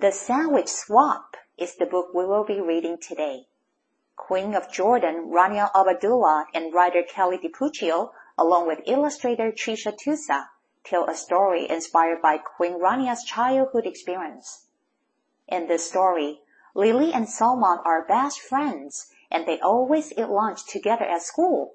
[0.00, 3.48] The Sandwich Swap is the book we will be reading today.
[4.14, 10.50] Queen of Jordan, Rania Abdullah, and writer Kelly DiPucchio, along with illustrator Tricia Tusa,
[10.84, 14.66] tell a story inspired by Queen Rania's childhood experience.
[15.48, 16.42] In this story,
[16.76, 21.74] Lily and Salma are best friends and they always eat lunch together at school.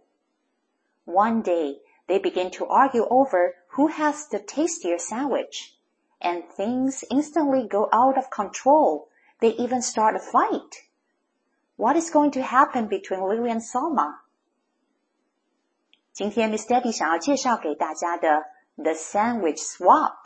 [1.03, 5.75] One day, they begin to argue over who has the tastier sandwich
[6.23, 9.09] and things instantly go out of control.
[9.39, 10.87] They even start a fight.
[11.75, 14.19] What is going to happen between Lily and Salma?
[16.13, 20.17] 今天 Miss Debbie 想要介绍给大家的 The Sandwich Swap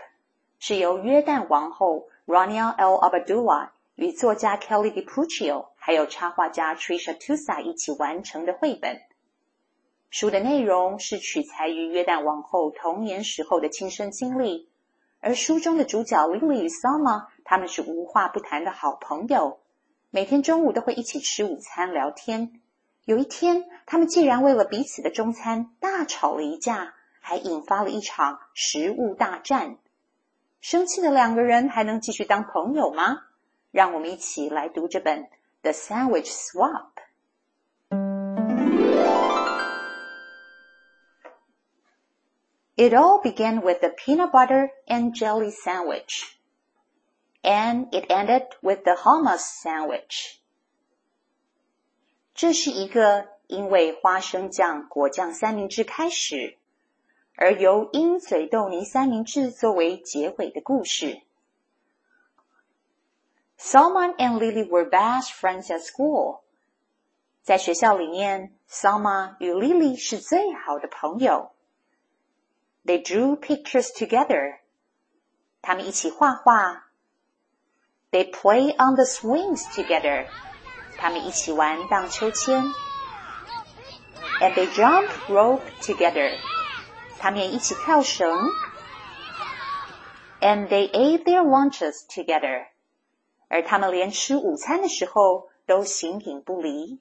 [0.59, 9.01] 是由约旦王后 Rania Al Abdullah 与作家 Kelly DiPucchio 还有插画家 Tricia Tusa 一起完成的绘本。
[10.09, 14.69] 书的内容是取材于约旦王后童年时候的亲身经历。
[15.19, 19.59] 而书中的主角 Lily 与 Salma，他们是无话不谈的好朋友，
[20.09, 22.61] 每天中午都会一起吃午餐聊天。
[23.05, 29.77] 有一天，他们竟然为了彼此的中餐大吵了一架，还引发了一场食物大战。
[30.59, 33.23] 生气的两个人还能继续当朋友吗？
[33.71, 35.23] 让我们一起来读这本
[35.61, 36.89] 《The Sandwich Swap》。
[42.77, 46.37] It all began with the peanut butter and jelly sandwich.
[47.43, 50.37] And it ended with the hummus sandwich.
[52.35, 56.57] 这是一个因为花生酱果酱三明治开始，
[57.35, 61.21] 而由鹰嘴豆泥三明治作为结尾的故事。
[63.57, 66.41] Salma and Lily were best friends at school.
[67.41, 71.53] 在学校里面，Salma 与 Lily 是最好的朋友。
[72.86, 74.58] they drew pictures together.
[75.60, 76.88] 他们一起画画。
[78.10, 80.26] They play on the swings together.
[80.98, 82.62] 他们一起玩荡秋千。
[84.40, 86.36] And they jump rope together.
[87.18, 88.28] 他们也一起跳绳。
[90.40, 92.66] And they ate their lunches together.
[93.48, 96.98] 而他们连吃午餐的时候都形影不离。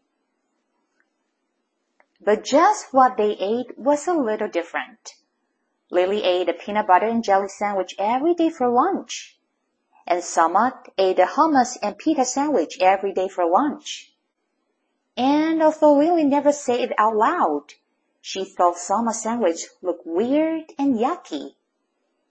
[2.23, 5.15] But just what they ate was a little different.
[5.88, 9.38] Lily ate a peanut butter and jelly sandwich every day for lunch.
[10.06, 14.12] And Salma ate a hummus and pita sandwich every day for lunch.
[15.16, 17.74] And although Lily never said it out loud,
[18.20, 21.54] she thought Salma's sandwich looked weird and yucky.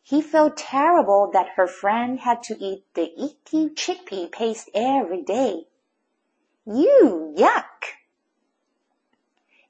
[0.04, 5.68] He felt terrible that her friend had to eat the icky chickpea paste every day.
[6.66, 7.96] You, yuck!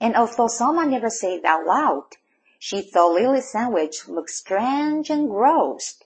[0.01, 2.17] And although Salma never said it out loud,
[2.67, 5.99] she thought Lily's sandwich looked strange and gross.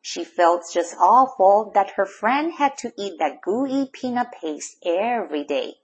[0.00, 5.44] She felt just awful that her friend had to eat that gooey peanut paste every
[5.44, 5.76] day.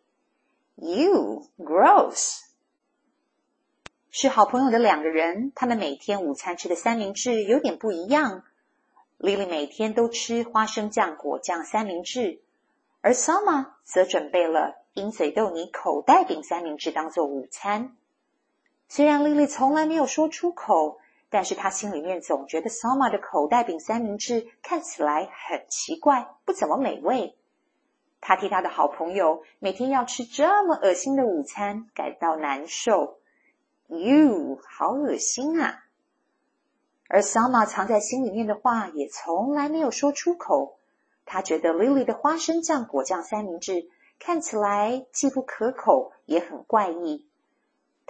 [0.76, 2.40] You gross.
[4.10, 8.42] 是好朋友的两个人，他们每天午餐吃的三明治有点不一样。
[9.20, 12.40] Lily 每天都吃花生酱果酱三明治，
[13.02, 17.96] 而 Salma 则准备了鹰嘴豆泥口袋饼三明治当做午餐。
[18.88, 27.36] 虽然丽丽从来没有说出口，但是她心里面总觉得 Soma 的口袋饼三明治看起来很奇怪，不怎么美味。
[28.20, 33.18] 她替她的好朋友每天要吃这么恶心的午餐感到难受。
[33.88, 35.84] You，好恶心啊！
[37.08, 40.78] 而 Soma 藏在心里面的话也从来没有说出口。
[41.24, 47.27] 他觉得 Lily 的花生酱果酱三明治看起来既不可口，也很怪异。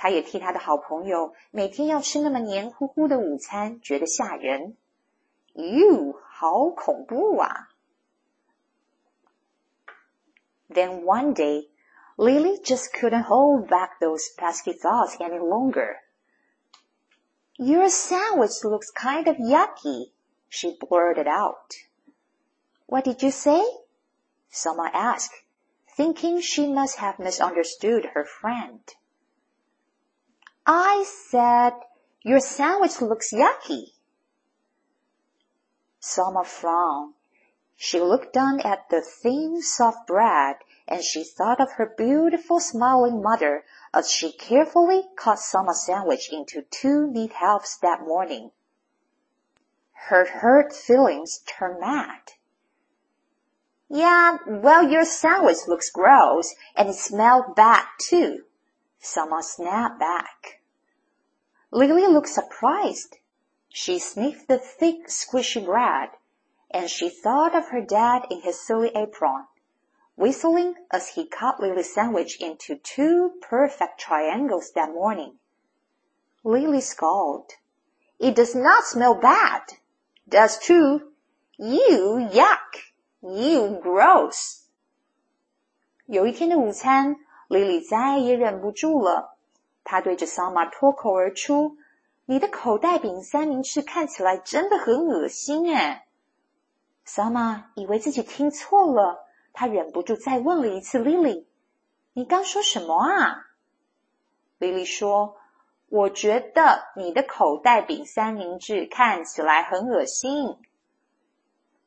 [0.00, 4.76] 他也替他的好朋友每天要吃那么黏糊糊的午餐觉得吓人。
[5.54, 7.70] 哟，好恐怖啊
[10.70, 11.68] ！Then one day,
[12.16, 15.96] Lily just couldn't hold back those pesky thoughts any longer.
[17.56, 20.12] Your sandwich looks kind of yucky,
[20.48, 21.74] she blurted out.
[22.86, 23.64] What did you say?
[24.52, 25.42] Salma asked,
[25.96, 28.78] thinking she must have misunderstood her friend.
[30.70, 31.72] I said,
[32.20, 33.92] your sandwich looks yucky.
[35.98, 37.14] Salma frowned.
[37.74, 40.56] She looked down at the thin, soft bread,
[40.86, 46.60] and she thought of her beautiful, smiling mother as she carefully cut Salma's sandwich into
[46.60, 48.50] two neat halves that morning.
[50.08, 52.32] Her hurt feelings turned mad.
[53.88, 58.44] Yeah, well, your sandwich looks gross, and it smelled bad too.
[59.00, 60.60] Salma snapped back.
[61.70, 63.18] Lily looked surprised.
[63.68, 66.10] She sniffed the thick, squishy bread,
[66.70, 69.46] and she thought of her dad in his silly apron,
[70.16, 75.38] whistling as he cut Lily's sandwich into two perfect triangles that morning.
[76.42, 77.52] Lily scowled.
[78.18, 79.62] It does not smell bad.
[80.28, 81.12] Does too.
[81.56, 82.92] You yuck.
[83.22, 84.64] You gross.
[86.06, 87.16] 有一天的午餐
[87.48, 89.36] 莉莉再也忍不住了，
[89.82, 91.76] 她对着 Sama 脱口而出
[92.26, 96.06] ：“你的口袋饼三明治看起来真的很恶心哎。”
[97.04, 101.48] Sama 以为自己听错了，他忍不住再问了一次莉莉
[102.12, 103.46] 你刚说什么啊
[104.58, 105.36] 莉莉说
[105.88, 110.58] ：“我觉得你的口袋饼三明治看起来很恶心。”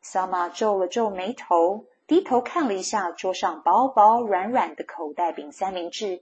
[0.03, 6.21] Sama 皱了皱眉头，低头看了一下桌上薄薄软软的口袋饼三明治。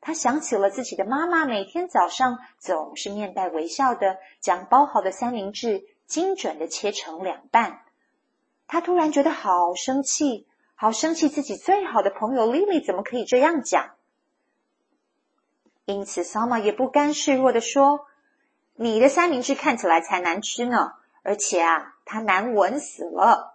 [0.00, 7.80] 他想起了自己的妈妈，每天早上总是面带微笑的将包好的三明治精准的切成两半。
[8.68, 10.46] 他突然觉得好生气，
[10.76, 11.28] 好生气！
[11.28, 13.96] 自己最好的朋友 Lily 怎么可以这样讲？
[15.84, 18.06] 因此，Sama 也不甘示弱的说
[18.78, 20.92] ：“你的三明治看起来才难吃呢，
[21.24, 23.53] 而且啊，它难闻死了。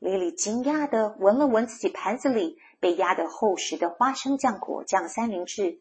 [0.00, 5.80] ”Lily 惊讶的闻了闻自己盘子里被压得厚实的花生酱果酱三明治，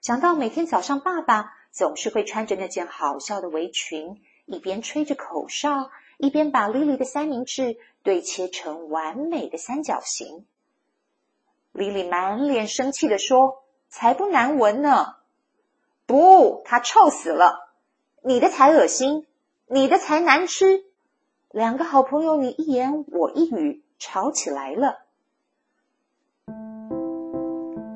[0.00, 5.90] 想到每天早上爸爸总是会穿着那件好笑的围裙，一边吹着口哨。
[6.22, 10.44] 一边把 Lily 的三明治对切成完美的三角形。
[11.72, 15.16] Lily 满脸生气的说：“才不难闻呢！
[16.04, 17.70] 不，它臭死了！
[18.22, 19.26] 你的才恶心，
[19.66, 20.84] 你的才难吃。”
[21.52, 25.00] 两个好朋友你一言我一语，吵起来了。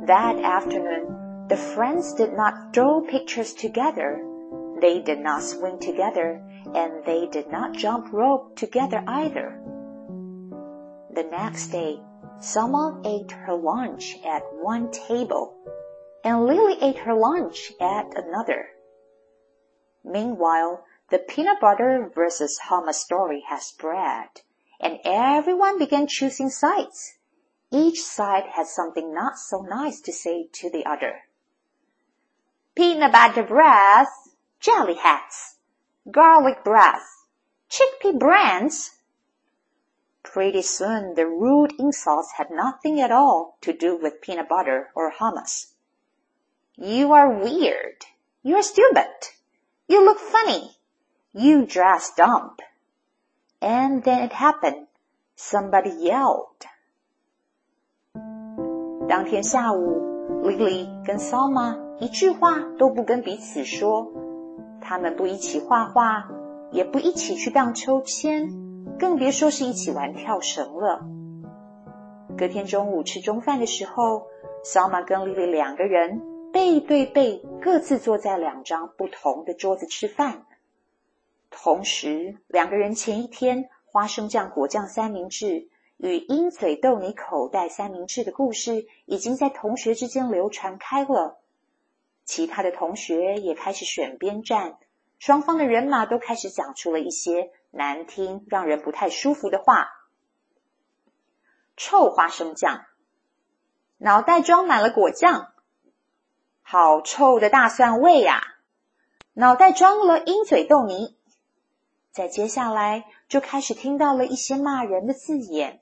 [0.07, 4.19] That afternoon, the friends did not draw pictures together.
[4.81, 6.41] They did not swim together,
[6.73, 9.53] and they did not jump rope together either.
[11.15, 12.01] The next day,
[12.41, 15.55] Salma ate her lunch at one table,
[16.25, 18.67] and Lily ate her lunch at another.
[20.03, 24.41] Meanwhile, the peanut butter versus hummus story had spread,
[24.81, 27.19] and everyone began choosing sides.
[27.71, 31.25] Each side had something not so nice to say to the other.
[32.75, 35.57] Peanut butter breath, jelly hats,
[36.11, 37.27] garlic breath,
[37.69, 38.99] chickpea brands.
[40.23, 45.13] Pretty soon the rude insults had nothing at all to do with peanut butter or
[45.13, 45.73] hummus.
[46.77, 48.05] You are weird.
[48.43, 49.13] You are stupid.
[49.87, 50.77] You look funny.
[51.37, 52.61] You dress dump.
[53.61, 54.87] And then it happened.
[55.37, 56.63] Somebody yelled.
[59.09, 64.13] 当天下午，Lily 跟 Salma 一句话都不跟彼此说。
[64.81, 66.29] 他们不一起画画，
[66.71, 68.49] 也不一起去荡秋千，
[68.97, 71.05] 更别说是一起玩跳绳了。
[72.39, 74.29] 隔天中午吃中饭的时候
[74.65, 76.23] sama 跟 Lily 两个人
[76.53, 80.45] 背对背，各自坐在两张不同的桌子吃饭。
[81.57, 91.39] 同时，两个人前一天花生酱果酱三明治与鹰嘴豆泥口袋三明治的故事，已经在同学之间流传开了。
[92.25, 94.79] 其他的同学也开始选边站，
[95.21, 99.89] 双方的人马都开始讲出了一些难听、让人不太舒服的话。
[101.77, 102.85] 臭花生酱，
[103.99, 105.53] 脑袋装满了果酱，
[106.63, 108.43] 好臭的大蒜味呀！
[109.35, 111.17] 脑袋装了鹰嘴豆泥。
[112.15, 115.81] 在接下来就开始听到了一些骂人的字眼：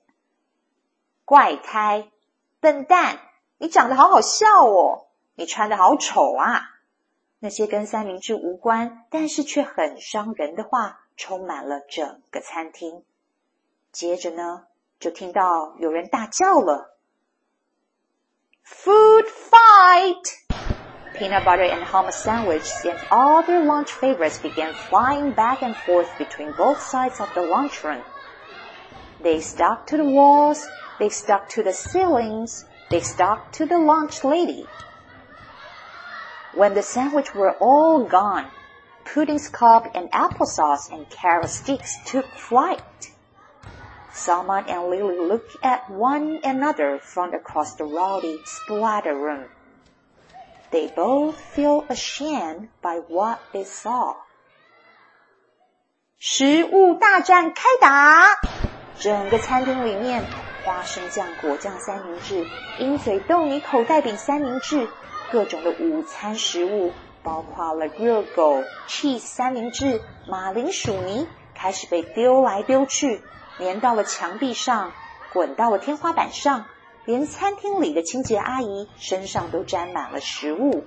[1.27, 2.11] 怪胎、
[2.59, 3.21] 笨蛋，
[3.59, 5.09] 你长得好好笑哦。
[5.35, 6.63] 你穿的好丑啊！
[7.39, 13.05] 那些跟三明治无关，但是却很伤人的话，充满了整个餐厅。
[13.91, 14.67] 接着呢，
[14.99, 16.97] 就听到有人大叫了
[18.65, 20.42] ：“Food fight!”
[21.23, 26.19] Peanut butter and hummus sandwiches and all their lunch favorites began flying back and forth
[26.19, 28.03] between both sides of the lunchroom.
[29.23, 30.67] They stuck to the walls,
[30.99, 34.67] they stuck to the ceilings, they stuck to the lunch lady.
[36.51, 38.51] When the sandwiches were all gone,
[39.05, 42.81] pudding scob and applesauce and carrot sticks took flight.
[44.13, 49.47] Salma and Lily looked at one another from across the rowdy splatter room.
[50.73, 54.17] They both feel ashamed by what they saw.
[56.19, 58.41] 食物大战开打！
[58.99, 60.25] 整个餐厅里面，
[60.65, 62.47] 花生酱、果酱三明治、
[62.79, 64.89] 鹰嘴豆泥口袋饼三明治，
[65.31, 73.23] 各种的午餐食物，包括了热狗、cheese 三明治、马铃薯泥，开始被丢来丢去。
[73.59, 74.93] 粘到了墙壁上，
[75.35, 76.65] 滚到了天花板上，
[77.05, 80.85] 连餐厅里的清洁阿姨身上都沾满了食物。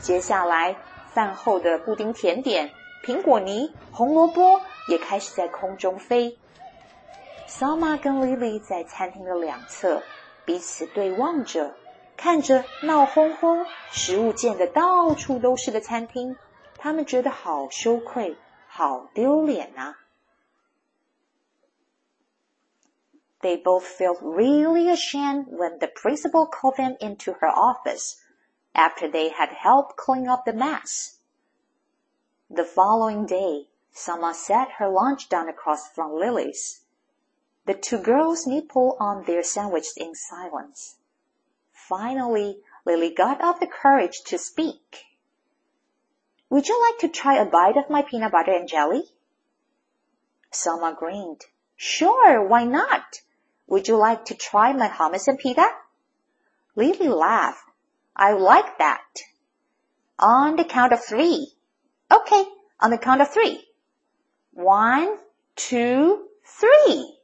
[0.00, 0.76] 接下来，
[1.12, 2.70] 饭后的布丁甜点、
[3.04, 6.38] 苹果泥、红萝卜也开始在空中飞。
[7.48, 10.02] Selma 跟 Lily 在餐厅的两侧
[10.44, 11.74] 彼此对望着，
[12.16, 16.36] 看着闹哄哄、食物溅得到处都是的餐厅，
[16.78, 18.36] 他们觉得好羞愧、
[18.66, 19.96] 好丢脸啊
[23.44, 28.22] ！They both felt really ashamed when the principal called them into her office
[28.74, 31.18] after they had helped clean up the mess.
[32.48, 36.86] The following day, Salma set her lunch down across from Lily's.
[37.66, 40.96] The two girls nibbled on their sandwich in silence.
[41.70, 45.04] Finally, Lily got up the courage to speak.
[46.48, 49.12] Would you like to try a bite of my peanut butter and jelly?
[50.50, 51.44] Salma grinned.
[51.76, 53.20] Sure, why not?
[53.67, 55.67] Would you like to try my hummus and pita?
[56.75, 57.63] Lily laughed.
[58.15, 59.05] I like that.
[60.17, 61.53] On the count of three.
[62.11, 62.45] Okay,
[62.79, 63.67] on the count of three.
[64.53, 65.19] One,
[65.55, 67.19] two, three.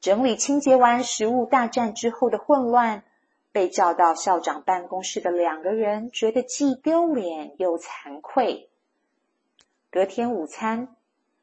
[0.00, 3.02] 整理清洁完食物大战之后的混乱，
[3.50, 8.68] 被叫到校长办公室的两个人觉得既丢脸又惭愧。
[9.90, 10.94] 隔天午餐。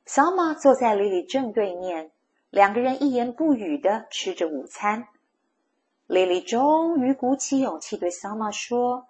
[0.06, 2.12] Selma 坐在 Lily 正对面，
[2.50, 5.08] 两个人一言不语的吃着午餐。
[6.06, 9.08] Lily 终于鼓起勇气对 Selma 说：“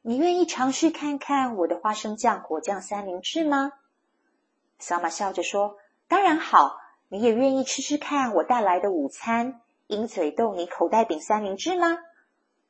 [0.00, 3.72] 你愿意尝试看看我的花生酱果酱三明治吗
[4.80, 5.76] ？”Selma 笑着说
[6.06, 6.76] ：“当然好，
[7.08, 11.98] 你也愿意吃吃看我带来的午餐鹰嘴豆泥口袋饼三明治吗？”“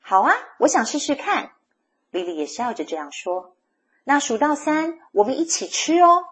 [0.01, 1.53] 好啊，我想试试看。
[2.13, 3.55] ”Lily 也笑着这样说。
[4.05, 6.25] “那数到三，我们一起吃哦。”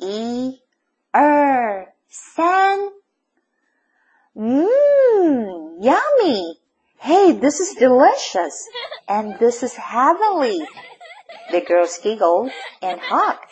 [0.00, 0.62] 一、
[1.10, 2.92] 二、三。
[4.36, 6.60] Mmm, yummy.
[6.98, 8.68] Hey, this is delicious.
[9.08, 10.60] And this is heavenly.
[11.50, 13.44] The girls giggled and hugged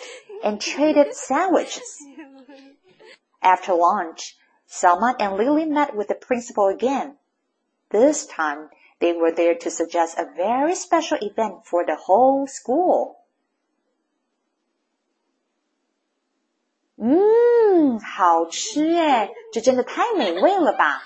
[0.44, 2.00] and traded sandwiches.
[3.42, 4.36] After lunch,
[4.70, 7.16] Salma and Lily met with the principal again.
[7.90, 13.18] This time, they were there to suggest a very special event for the whole school.
[16.96, 21.02] 嗯，好吃诶，这真的太美味了吧！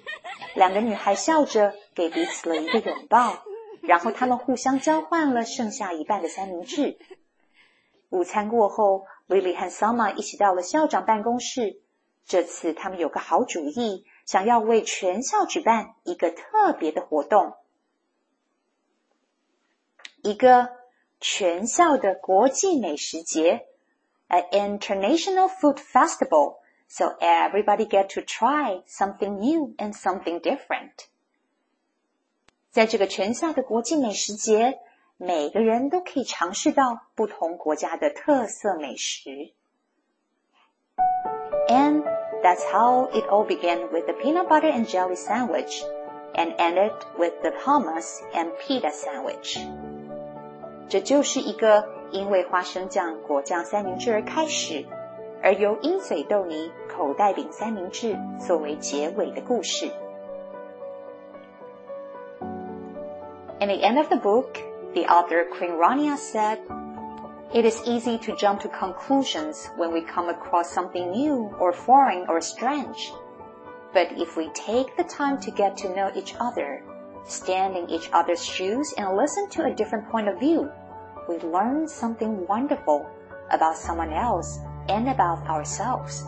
[0.54, 3.42] 两个女孩笑着给彼此了一个拥抱，
[3.80, 6.98] 然后她们互相交换了剩下一半的三明治。
[8.10, 11.80] 午餐过后，Lily 和 Selma 一起到了校长办公室。
[12.26, 17.54] 这次他们有个好主意，想要为全校举办一个特别的活动，
[20.22, 20.68] 一个
[21.20, 23.66] 全校的国际美食节。
[24.29, 26.55] an international food festival,
[26.87, 31.07] so everybody get to try something new and something different.
[32.71, 34.79] 在这个全校的国际美食节，
[35.17, 39.53] 每个人都可以尝试到不同国家的特色美食。
[41.67, 42.03] And
[42.41, 45.81] that's how it all began with the peanut butter and jelly sandwich,
[46.33, 49.59] and ended with the hummus and pita sandwich.
[50.89, 54.85] 这就是一个 因为花生酱果酱三明治而开始，
[55.41, 59.91] 而由鹰嘴豆泥口袋饼三明治作为结尾的故事。
[63.59, 64.59] In the end of the book,
[64.93, 66.57] the author Queen Rania said,
[67.53, 72.25] It is easy to jump to conclusions when we come across something new or foreign
[72.29, 73.11] or strange.
[73.93, 76.81] But if we take the time to get to know each other,
[77.25, 80.71] stand in each other's shoes and listen to a different point of view,
[81.28, 83.04] we learn something wonderful
[83.50, 86.24] about someone else and about ourselves.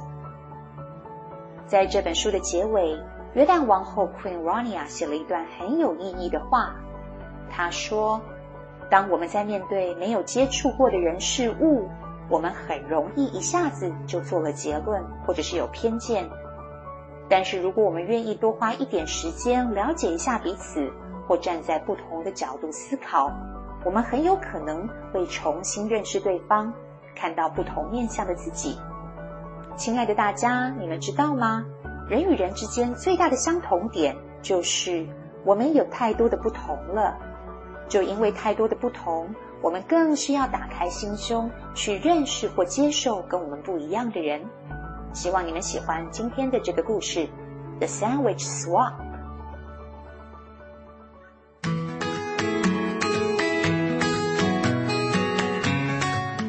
[1.66, 2.98] 在这本书的结尾，
[3.34, 6.74] 约旦王后 Queen Rania 写了一段很有意义的话。
[7.50, 8.20] 她说
[8.90, 11.88] ：“当我们在面对没有接触过的人事物，
[12.30, 16.28] 我们很容易一下子就做了结论，或者是有偏见。
[17.28, 20.90] 但是如果我们愿意多花一点时间了解一下彼此，
[21.26, 23.30] 或站在不同的角度思考，
[23.88, 26.70] 我们很有可能会重新认识对方，
[27.16, 28.78] 看到不同面向的自己。
[29.76, 31.64] 亲爱的大家，你们知道吗？
[32.06, 35.06] 人与人之间最大的相同点就是
[35.42, 37.16] 我们有太多的不同了。
[37.88, 44.44] 就因为太多的不同，我们更需要打开心胸去认识或接受跟我们不一样的人。
[45.14, 47.20] 希望你们喜欢今天的这个故事，
[47.78, 48.92] 《The Sandwich Swap》。